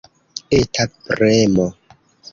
[0.59, 1.69] Eta premo.